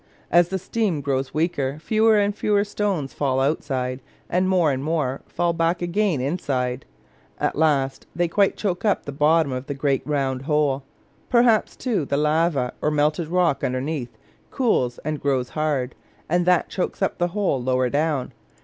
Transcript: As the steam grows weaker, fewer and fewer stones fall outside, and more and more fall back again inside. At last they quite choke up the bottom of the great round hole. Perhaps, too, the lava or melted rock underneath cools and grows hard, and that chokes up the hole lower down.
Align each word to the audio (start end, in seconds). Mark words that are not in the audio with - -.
As 0.31 0.47
the 0.49 0.57
steam 0.57 1.01
grows 1.01 1.31
weaker, 1.31 1.77
fewer 1.77 2.17
and 2.17 2.35
fewer 2.35 2.63
stones 2.63 3.13
fall 3.13 3.39
outside, 3.39 3.99
and 4.31 4.49
more 4.49 4.71
and 4.71 4.83
more 4.83 5.21
fall 5.27 5.53
back 5.53 5.79
again 5.83 6.19
inside. 6.19 6.85
At 7.39 7.55
last 7.55 8.07
they 8.15 8.27
quite 8.27 8.57
choke 8.57 8.83
up 8.83 9.05
the 9.05 9.11
bottom 9.11 9.51
of 9.51 9.67
the 9.67 9.75
great 9.75 10.01
round 10.07 10.41
hole. 10.41 10.81
Perhaps, 11.29 11.75
too, 11.75 12.03
the 12.05 12.17
lava 12.17 12.73
or 12.81 12.89
melted 12.89 13.27
rock 13.27 13.63
underneath 13.63 14.17
cools 14.49 14.97
and 15.05 15.21
grows 15.21 15.49
hard, 15.49 15.93
and 16.27 16.47
that 16.47 16.67
chokes 16.69 17.03
up 17.03 17.19
the 17.19 17.27
hole 17.37 17.61
lower 17.61 17.91
down. 17.91 18.33